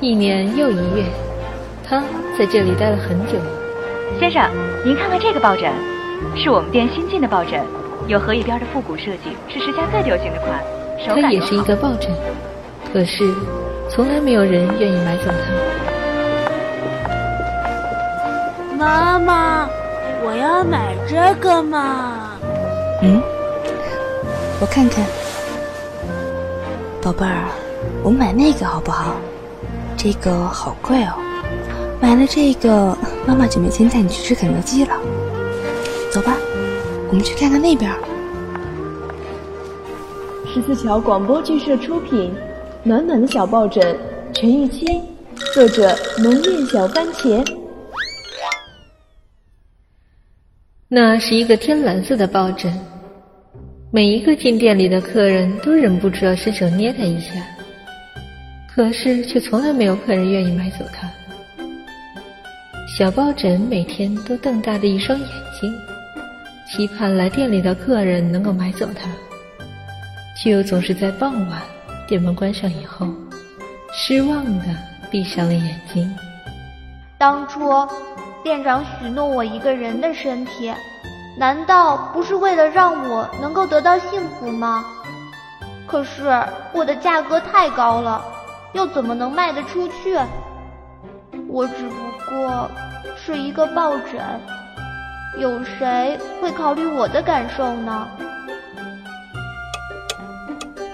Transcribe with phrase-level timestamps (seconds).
[0.00, 1.02] 一年又一月，
[1.84, 2.00] 他
[2.38, 3.32] 在这里待了很久。
[4.20, 4.48] 先生，
[4.84, 5.72] 您看看这个抱枕，
[6.36, 7.60] 是我们店新进的抱枕，
[8.06, 10.62] 有荷叶边的复古设计，是时下最流行的款。
[11.20, 12.12] 它也是一个抱枕，
[12.92, 13.28] 可是
[13.90, 15.32] 从来没有人愿意买走它。
[18.78, 19.68] 妈妈，
[20.24, 22.38] 我要买这个嘛。
[23.02, 23.20] 嗯，
[24.60, 25.04] 我看看，
[27.02, 27.48] 宝贝儿，
[28.04, 29.16] 我买那个好不好？
[30.00, 31.12] 这个好贵哦，
[32.00, 34.96] 买了这个，妈妈就没钱带你去吃肯德基了。
[36.12, 36.36] 走吧，
[37.08, 37.90] 我们去看看那边。
[40.46, 42.30] 十四桥广播剧社出品，
[42.84, 43.82] 《暖暖的小抱枕》，
[44.32, 45.02] 陈玉清，
[45.52, 47.44] 作者浓艳小番茄。
[50.86, 52.72] 那是一个天蓝色的抱枕，
[53.90, 57.32] 每一个进店里的客人都忍不住要伸手捏它一下，
[58.78, 61.10] 可是却从来没有客人愿意买走它。
[62.86, 65.28] 小抱枕每天都瞪大着一双眼
[65.60, 65.74] 睛，
[66.64, 69.10] 期盼来店里的客人能够买走它。
[70.36, 71.60] 却又总是在傍晚
[72.06, 73.08] 店门关上以后，
[73.92, 74.66] 失望的
[75.10, 76.16] 闭上了眼睛。
[77.18, 77.68] 当初
[78.44, 80.72] 店长许诺我一个人的身体，
[81.36, 84.84] 难道不是为了让我能够得到幸福吗？
[85.84, 86.30] 可是
[86.72, 88.24] 我的价格太高了，
[88.74, 90.18] 又怎么能卖得出去？
[91.48, 92.70] 我只不过
[93.16, 94.20] 是一个抱枕，
[95.38, 98.06] 有谁会考虑我的感受呢？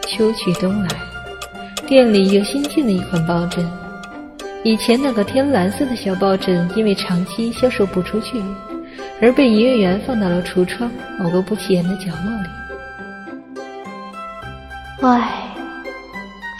[0.06, 0.89] 秋去冬来，
[1.86, 3.69] 店里又新进了一款抱枕。
[4.62, 8.41] 以前那个天蓝色的小抱枕，因为长期销售不出去，
[9.20, 12.48] 而被营业员放到了橱窗某个不起眼的角落里。
[15.02, 15.44] 唉，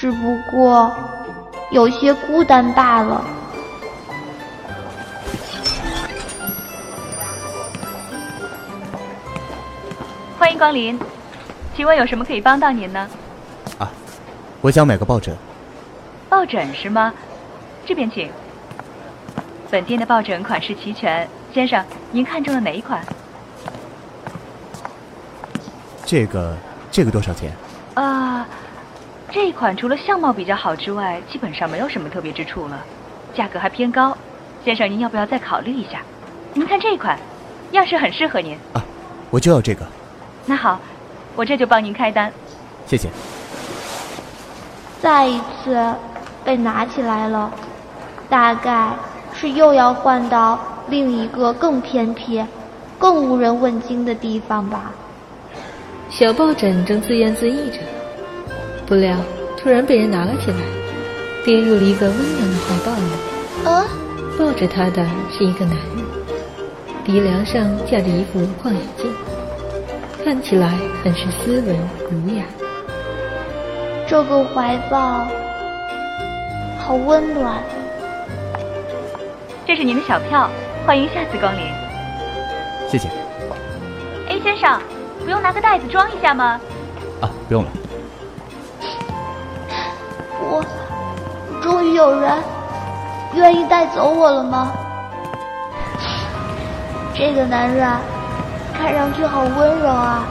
[0.05, 0.95] 只不过
[1.71, 3.25] 有些孤单罢了。
[10.39, 11.01] 欢迎光临，
[11.75, 13.09] 请问有什么可以帮到您呢？
[13.79, 13.91] 啊
[14.61, 15.35] 我想买个抱枕，
[16.29, 17.11] 抱枕是吗？
[17.87, 18.31] 这边请。
[19.71, 23.03] 本店的抱枕款式齐全，先生，您看中了哪一款？
[26.05, 26.55] 这个，
[26.91, 27.51] 这个多少钱？
[27.95, 28.47] 啊，
[29.35, 32.81] 这一款除了相貌比较好之外，基本上没有什么特别之处了，
[33.35, 34.17] 价格还偏高。
[34.65, 36.03] 先生，您要不要再考虑一下？
[36.53, 37.19] 您看这一款，
[37.73, 38.57] 样式很适合您。
[38.75, 38.81] 啊，
[39.31, 39.85] 我就要这个。
[40.47, 40.79] 那好，
[41.35, 42.33] 我这就帮您开单。
[42.87, 43.09] 谢谢。
[45.03, 45.93] 再一次
[46.45, 47.53] 被拿起来了，
[48.29, 48.91] 大概
[49.35, 50.57] 是又要换到
[50.87, 52.41] 另一个更偏僻、
[53.01, 54.93] 更无人问津的地方吧。
[56.09, 57.81] 小抱枕正自言自语着，
[58.87, 59.17] 不料
[59.57, 60.57] 突然被人拿了起来，
[61.45, 63.69] 跌入了一个温暖的怀抱里。
[63.69, 63.85] 啊！
[64.37, 66.05] 抱着他的是一个男人，
[67.05, 69.11] 鼻梁上架着一副无框眼镜，
[70.25, 71.77] 看起来很是斯文
[72.11, 72.45] 儒雅。
[74.09, 75.25] 这个怀抱
[76.79, 77.63] 好温暖。
[79.65, 80.51] 这是您的小票，
[80.85, 81.63] 欢迎下次光临。
[82.89, 83.09] 谢谢。
[84.29, 84.81] A 先生，
[85.25, 86.61] 不用拿个袋子装一下吗？
[87.21, 87.71] 啊，不用了。
[91.93, 92.33] 有人
[93.35, 94.73] 愿意带走我了吗？
[97.15, 97.89] 这个男人
[98.73, 100.25] 看上去好温柔啊！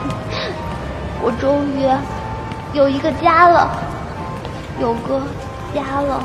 [1.22, 1.88] 我终于。
[2.74, 3.66] 有一个家了，
[4.78, 5.22] 有个
[5.74, 6.22] 家了。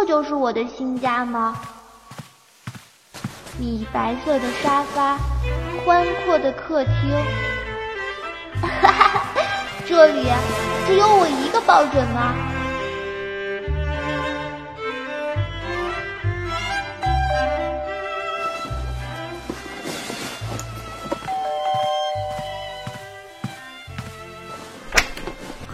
[0.00, 1.58] 这就是我的新家吗？
[3.58, 5.18] 米白色的沙发，
[5.84, 7.10] 宽阔的客厅，
[8.62, 9.22] 哈哈，
[9.84, 10.28] 这里
[10.86, 12.32] 只有我一个抱枕吗？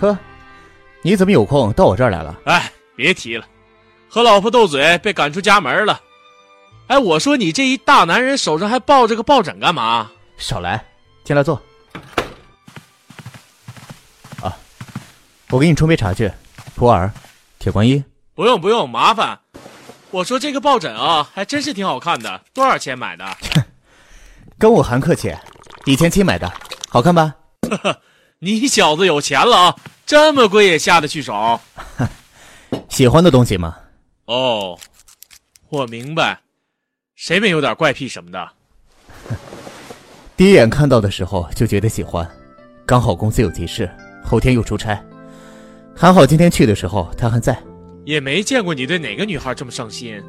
[0.01, 0.19] 呵，
[1.03, 2.35] 你怎么有空到我这儿来了？
[2.47, 3.45] 哎，别提了。
[4.15, 6.01] 和老婆斗嘴，被赶出家门了。
[6.87, 10.09] 哎，我说你这一大男人手上还抱着个抱枕干嘛？
[10.39, 10.85] 少来，
[11.25, 11.61] 进来坐。
[14.41, 14.57] 啊，
[15.51, 16.31] 我给你冲杯茶去。
[16.77, 17.11] 普洱，
[17.59, 18.05] 铁观音。
[18.37, 19.37] 不用不用，麻烦。
[20.13, 23.27] 我说这个抱枕啊，还真是挺好看的，多少钱买的？
[24.57, 25.35] 跟我还客气，
[25.87, 26.49] 以前亲买的，
[26.89, 27.35] 好看吧？
[28.39, 29.77] 你小子有钱了啊，
[30.07, 31.61] 这么贵也下得去手？
[32.89, 33.77] 喜欢的东西嘛。
[34.27, 34.79] 哦，
[35.69, 36.41] 我明白，
[37.15, 38.49] 谁没有点怪癖什么的？
[40.37, 42.29] 第一眼看到的时候就觉得喜欢，
[42.87, 43.89] 刚好公司有急事，
[44.25, 45.01] 后天又出差，
[45.95, 47.57] 还好今天去的时候他还在。
[48.05, 50.23] 也没见过你对哪个女孩这么上心。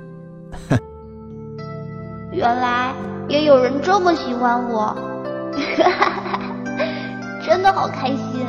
[2.31, 2.93] 原来
[3.29, 4.95] 也有人这么喜欢我，
[7.45, 8.45] 真的好开心。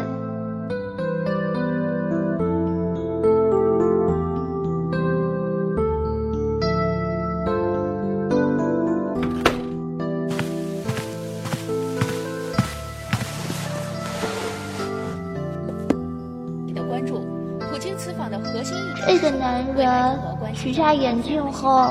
[19.16, 21.90] 这个男人取下眼镜后，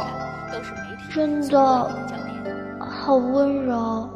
[1.12, 1.90] 真的
[2.80, 4.08] 好温柔。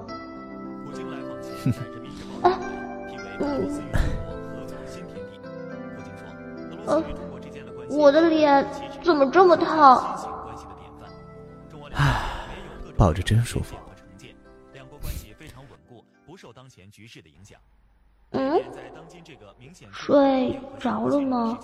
[2.44, 2.59] 哎，
[3.39, 3.81] 嗯，
[6.85, 7.03] 呃，
[7.89, 8.63] 我的脸
[9.01, 10.19] 怎么这么烫？
[11.95, 12.45] 唉，
[12.95, 13.75] 抱着真舒服。
[18.31, 18.62] 嗯，
[19.92, 21.58] 睡着了吗？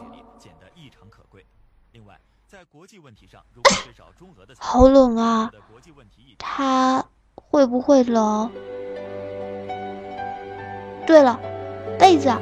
[4.58, 5.52] 好冷啊！
[6.38, 7.04] 他
[7.36, 8.50] 会不会冷？
[11.06, 11.40] 对了，
[12.00, 12.34] 被子，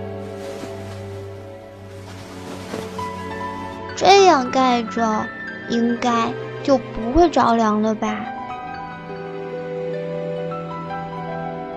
[3.95, 5.27] 这样盖着，
[5.69, 6.31] 应该
[6.63, 8.25] 就不会着凉了吧？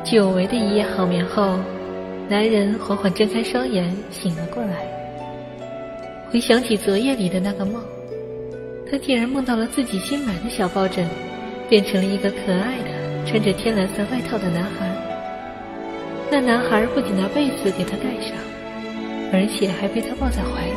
[0.05, 1.59] 久违的一夜好眠后，
[2.29, 4.85] 男人缓缓睁开双眼，醒了过来，
[6.29, 7.81] 回想起昨夜里的那个梦。
[8.91, 11.09] 他竟然梦到了自己新买的小抱枕，
[11.69, 14.91] 变成了一个可爱的穿着天蓝色外套的男孩。
[16.29, 18.37] 那男孩不仅拿被子给他盖上，
[19.33, 20.75] 而且还被他抱在怀里。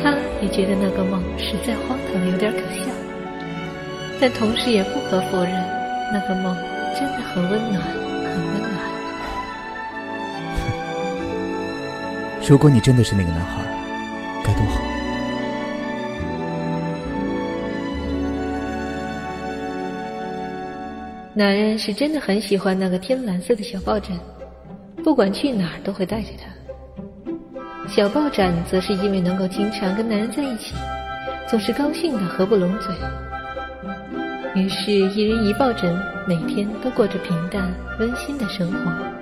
[0.00, 2.86] 他也觉得那个梦实在荒唐，有点可笑，
[4.20, 5.52] 但同时也不可否认，
[6.12, 6.56] 那个梦
[6.94, 7.82] 真的很温暖，
[12.48, 13.62] 如果你真的是那个男孩，
[14.42, 14.80] 该多好。
[21.32, 24.18] 男人是真的很喜欢那个天蓝色的小抱枕，
[25.04, 26.50] 不管去哪儿都会带着它。
[27.86, 30.74] 小抱枕则是因为能够经常跟男人在一起，
[31.48, 32.92] 总是高兴的合不拢嘴。
[34.54, 35.96] 于是，一人一抱枕，
[36.26, 39.19] 每天都过着平淡温馨的生活。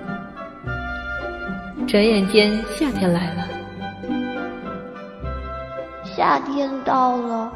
[1.89, 3.47] 转眼间，夏天来了。
[6.03, 7.51] 夏天到了。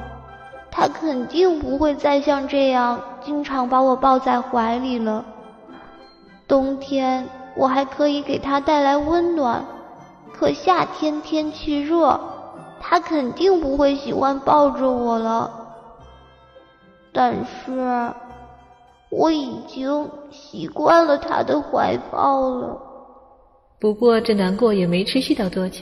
[0.71, 5.23] 他肯定不会再像这样经常把我抱在怀里了。
[6.47, 9.63] 冬天我还可以给他带来温暖，
[10.33, 12.19] 可夏天天气热，
[12.81, 15.51] 他肯定不会喜欢抱着我了。
[17.11, 18.11] 但是
[19.11, 22.92] 我已经习惯了他的怀抱了。
[23.83, 25.81] 不过这难过也没持续到多久，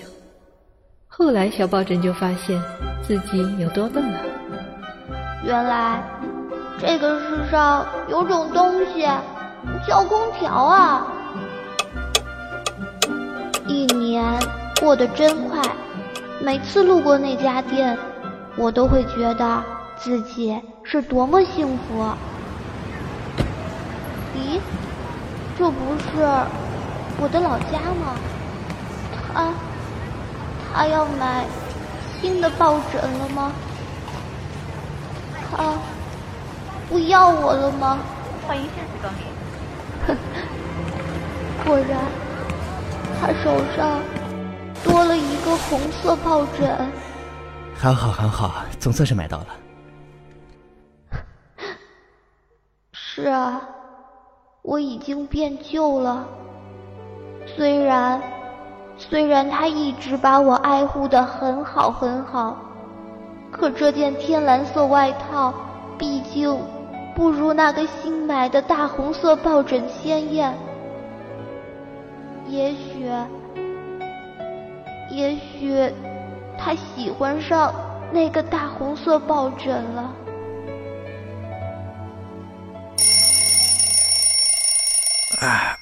[1.08, 2.60] 后来小抱枕就发现
[3.04, 4.20] 自己有多笨了。
[5.46, 6.02] 原来，
[6.80, 9.08] 这个世上有种东西
[9.88, 11.06] 叫空调啊！
[13.68, 14.26] 一年
[14.80, 15.62] 过得真快，
[16.40, 17.96] 每次路过那家店，
[18.58, 19.64] 我都会觉得
[19.96, 22.04] 自己是多么幸福。
[24.36, 24.60] 咦，
[25.56, 26.26] 这不是
[27.20, 28.16] 我的老家吗？
[29.34, 29.54] 他，
[30.74, 31.46] 他要买
[32.20, 33.52] 新的抱枕了吗？
[35.50, 35.74] 他
[36.90, 38.00] 不要我了吗？
[38.48, 39.24] 欢迎下次光临。
[40.08, 40.18] 哼，
[41.66, 42.00] 果然，
[43.20, 44.02] 他手上
[44.84, 46.92] 多了一个红色抱枕。
[47.76, 49.48] 还好还好，总算是买到了。
[52.94, 53.62] 是啊，
[54.64, 56.28] 我已经变旧了。
[57.56, 58.22] 虽然，
[58.98, 62.58] 虽然他一直把我爱护的很好很好。
[63.52, 65.54] 可这件天蓝色外套，
[65.98, 66.58] 毕竟
[67.14, 70.56] 不如那个新买的大红色抱枕鲜艳。
[72.48, 73.10] 也许，
[75.10, 75.94] 也许
[76.58, 77.74] 他喜欢上
[78.12, 80.14] 那个大红色抱枕了。
[85.40, 85.78] 啊，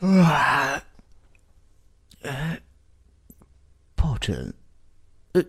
[0.00, 0.82] 啊，
[2.22, 2.60] 哎，
[3.94, 4.54] 抱枕。
[5.32, 5.42] 呃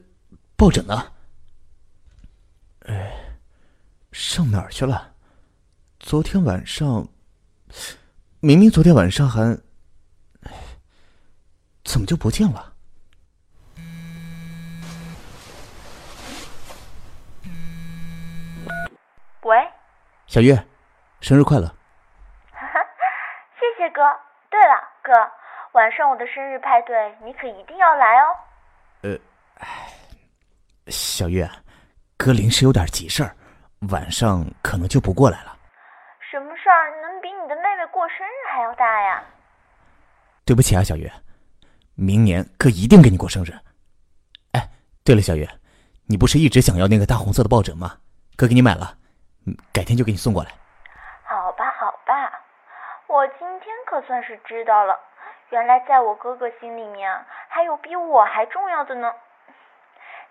[0.55, 1.11] 抱枕呢？
[2.85, 3.13] 哎，
[4.11, 5.13] 上哪儿去了？
[5.99, 7.07] 昨天晚上，
[8.39, 9.59] 明明昨天晚上还，
[11.83, 12.73] 怎么就不见了？
[19.43, 19.55] 喂，
[20.25, 20.67] 小月，
[21.21, 21.76] 生日快乐！
[24.57, 25.13] 对了，哥，
[25.73, 28.25] 晚上我的生日派对，你可一定要来哦。
[29.03, 29.15] 呃，
[30.87, 31.47] 小月，
[32.17, 33.35] 哥临时有点急事儿，
[33.91, 35.55] 晚上可能就不过来了。
[36.31, 39.23] 什么事儿能比你的妹妹过生日还要大呀？
[40.43, 41.11] 对不起啊，小月，
[41.93, 43.53] 明年哥一定给你过生日。
[44.53, 44.69] 哎，
[45.03, 45.47] 对了，小月，
[46.07, 47.95] 你不是一直想要那个大红色的抱枕吗？
[48.35, 48.97] 哥给你买了，
[49.71, 50.49] 改天就给你送过来。
[53.09, 54.99] 我今天可算是知道了，
[55.49, 57.09] 原来在我哥哥心里面
[57.47, 59.13] 还有比我还重要的呢。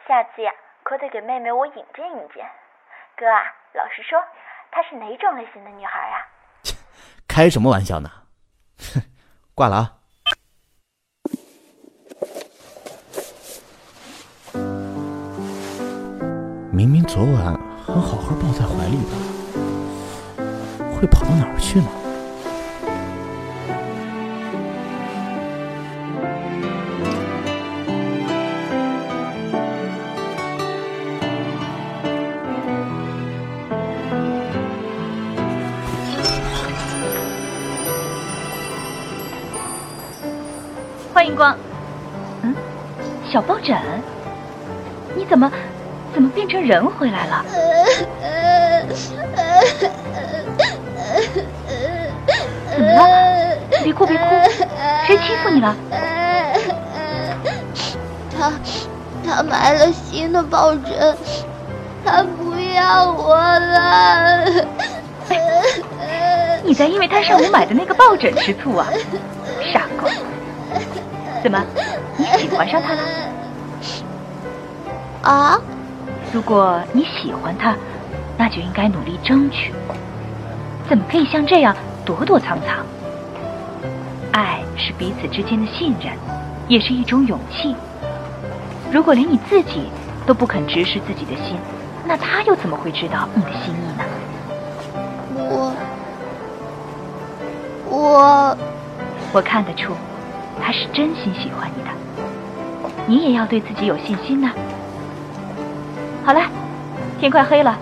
[0.07, 0.53] 下次呀，
[0.83, 2.47] 可得给妹妹我引荐引荐。
[3.17, 3.43] 哥啊，
[3.73, 4.23] 老实说，
[4.71, 6.29] 她是哪种类型的女孩啊？
[7.27, 8.11] 开什么玩笑呢？
[8.79, 9.01] 哼，
[9.55, 9.93] 挂了啊。
[16.71, 17.55] 明明昨晚
[17.87, 19.17] 还好好抱在怀里的，
[20.95, 22.06] 会跑到哪儿去呢？
[41.17, 41.57] 欢迎光。
[42.43, 42.55] 嗯，
[43.33, 43.75] 小抱枕，
[45.15, 45.51] 你怎么
[46.13, 47.43] 怎么变成人回来了？
[52.71, 53.57] 怎么了？
[53.83, 54.25] 别哭别哭，
[55.07, 55.75] 谁欺负你了？
[58.39, 58.53] 他
[59.27, 61.17] 他买了新的抱枕，
[62.05, 64.45] 他不要我了。
[66.63, 68.87] 你在因为他上午买的那个抱枕吃醋啊？
[69.73, 70.11] 傻瓜！
[71.47, 71.65] 怎么，
[72.17, 73.03] 你喜欢上他了？
[75.23, 75.57] 啊？
[76.33, 77.77] 如果你喜欢他，
[78.37, 79.73] 那就应该努力争取。
[80.89, 81.73] 怎么可以像这样
[82.05, 82.85] 躲躲藏藏？
[84.33, 86.13] 爱是彼此之间的信任，
[86.67, 87.77] 也是一种勇气。
[88.91, 89.89] 如果连你自己
[90.27, 91.57] 都不肯直视自己的心，
[92.05, 94.05] 那他又怎么会知道你的心意呢？
[95.49, 95.73] 我
[97.89, 98.59] 我
[99.33, 99.93] 我看得出，
[100.61, 101.91] 他是真心喜欢你的。
[103.07, 104.51] 你也要对自己有信心呢、
[106.25, 106.41] 好了，
[107.21, 107.79] 天快黑了，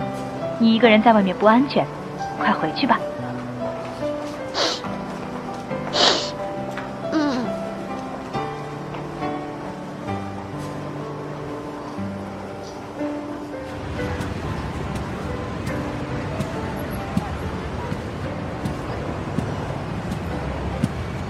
[0.59, 1.83] 你一个人在外面不安全，
[2.37, 2.99] 快回去吧。
[7.11, 7.43] 嗯，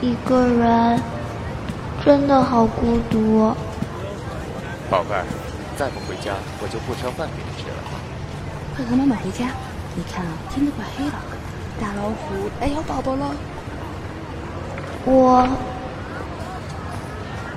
[0.01, 1.01] 一个人
[2.05, 3.51] 真的好孤独。
[4.91, 5.25] 宝贝儿，
[5.75, 7.77] 再不回家，我就不烧饭给你吃了。
[8.75, 9.47] 快和妈妈回家！
[9.95, 11.13] 你看啊，天都快黑了，
[11.81, 13.33] 大老虎来咬宝宝了。
[15.03, 15.49] 我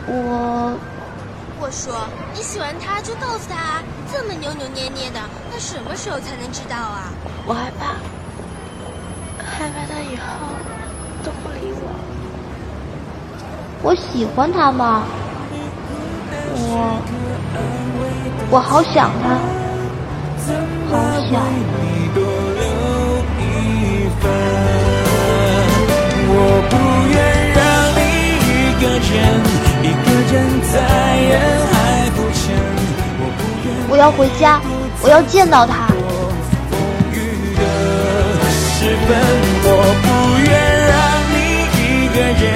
[0.07, 0.79] 我
[1.61, 5.21] 我说你喜欢他就告诉他啊，这么扭扭捏捏的，
[5.53, 7.13] 那什么时候才能知道啊？
[7.45, 8.01] 我害怕，
[9.45, 10.25] 害怕他以后
[11.23, 11.93] 都不理我。
[13.83, 15.05] 我喜欢他吗？
[16.61, 17.01] 我
[18.51, 19.39] 我好想他，
[20.91, 20.99] 好
[21.31, 21.41] 想。
[26.31, 26.33] 我
[26.69, 26.75] 不
[27.09, 27.17] 愿
[27.55, 27.59] 让
[27.95, 27.99] 你
[28.45, 29.17] 一个人，
[29.83, 30.35] 一个人
[30.73, 30.75] 在
[31.23, 31.33] 人
[31.71, 31.75] 海
[32.11, 32.39] 浮沉。
[33.21, 34.61] 我不愿我要回家，
[35.03, 35.89] 我要见到他。
[37.13, 37.17] 雨
[37.55, 37.61] 的
[38.51, 39.09] 时分，
[39.65, 39.67] 我
[40.03, 40.07] 不
[40.43, 40.51] 愿
[40.89, 40.99] 让
[41.33, 41.37] 你
[41.79, 42.47] 一个人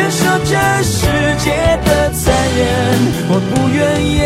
[0.00, 1.52] 承受这世界
[1.84, 2.62] 的残忍。
[3.28, 4.18] 我不愿眼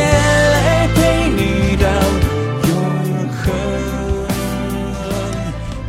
[0.55, 0.57] 泪
[0.95, 0.97] 陪
[1.35, 1.85] 你到
[2.69, 2.73] 永
[3.29, 3.43] 恒。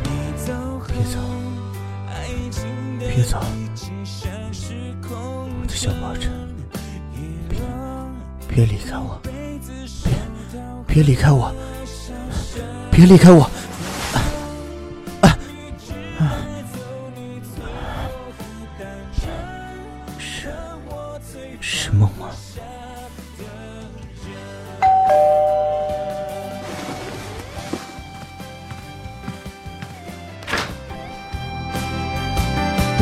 [0.04, 0.06] 你
[0.44, 0.50] 走
[0.80, 1.15] 后别走，
[2.10, 2.10] 爱
[2.50, 2.58] 情
[3.00, 4.74] 的别走，已经像是
[5.08, 5.13] 空
[5.62, 6.32] 我的小抱枕，
[7.48, 7.60] 别
[8.48, 9.32] 别离开我，别
[10.88, 11.54] 别离开我，
[12.89, 13.48] 别离开我！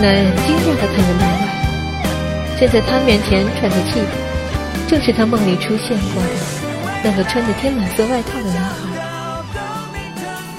[0.03, 1.47] 男人惊讶地看着门外，
[2.59, 4.07] 站在他面前喘着气的，
[4.85, 6.29] 正是他梦里出现过的
[7.05, 8.73] 那个穿着天蓝色外套的男孩。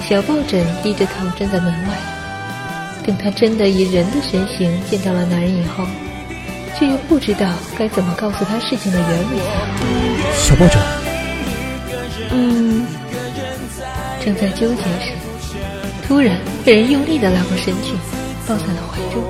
[0.09, 1.95] 小抱枕低着头站在门外，
[3.05, 5.85] 等他真的以人的身形见到了男人以后，
[6.75, 7.47] 却又不知道
[7.77, 9.37] 该怎么告诉他事情的原委。
[10.33, 10.81] 小抱枕，
[12.31, 12.87] 嗯，
[14.25, 15.11] 正在纠结时，
[16.07, 16.35] 突然
[16.65, 17.93] 被人用力的拉过身去，
[18.47, 19.23] 抱在了怀中。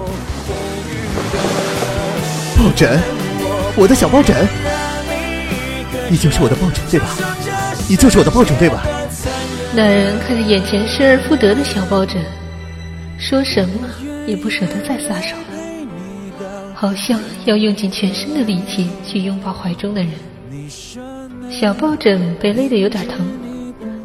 [2.58, 3.00] 抱枕，
[3.78, 4.36] 我的小抱枕，
[6.10, 7.08] 你就是我的抱枕对吧？
[7.88, 8.86] 你就是我的抱枕对吧？
[9.74, 12.22] 男人看着眼前失而复得的小抱枕，
[13.18, 13.88] 说什么
[14.28, 20.12] 也不舍得再撒手了，好像要用尽全身的力气去拥抱怀中的人。
[21.50, 23.26] 小抱枕被勒得有点疼，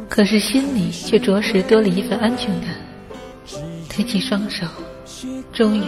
[0.07, 2.69] 可是心里却着实多了一份安全感。
[3.89, 4.65] 抬起双手，
[5.53, 5.83] 终于，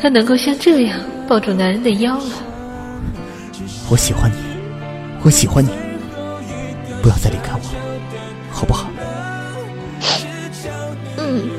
[0.00, 2.32] 他能够像这样抱住男人的腰了。
[3.90, 4.36] 我喜欢你，
[5.22, 5.68] 我喜欢你，
[7.02, 7.68] 不要再离开我了，
[8.50, 8.90] 好不好？
[11.18, 11.50] 嗯，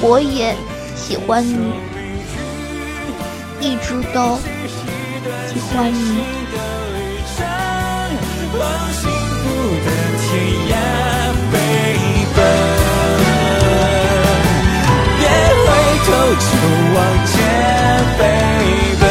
[0.00, 0.54] 我也
[0.96, 1.72] 喜欢你，
[3.60, 4.38] 一直都
[5.52, 6.22] 喜欢你。
[16.34, 16.46] 就
[16.94, 16.96] 往
[17.26, 17.34] 前
[18.16, 18.20] 飞
[19.00, 19.02] 奔。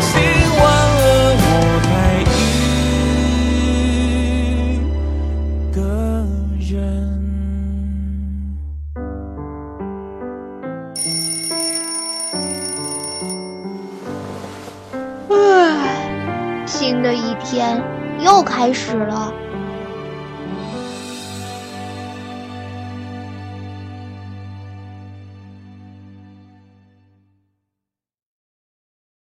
[0.00, 0.12] 请
[0.58, 0.62] 忘
[0.96, 0.98] 了
[1.40, 1.42] 我
[1.88, 1.90] 还
[2.30, 2.32] 一
[5.74, 5.76] 个
[6.60, 6.62] 人。
[15.30, 15.32] 唉，
[16.66, 17.82] 新的一天
[18.20, 19.13] 又开始了。